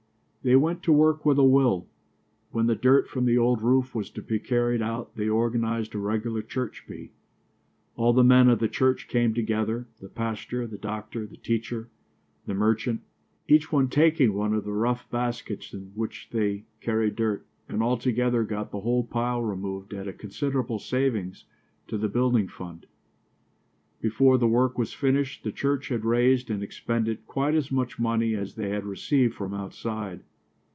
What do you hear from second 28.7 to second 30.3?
received from outside.